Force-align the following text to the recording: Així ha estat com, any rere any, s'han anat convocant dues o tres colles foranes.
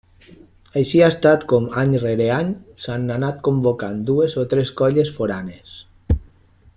Així 0.79 1.01
ha 1.01 1.09
estat 1.13 1.43
com, 1.51 1.67
any 1.81 1.93
rere 2.05 2.27
any, 2.37 2.49
s'han 2.85 3.05
anat 3.19 3.45
convocant 3.49 4.03
dues 4.11 4.37
o 4.45 4.49
tres 4.55 4.73
colles 4.81 5.13
foranes. 5.19 5.81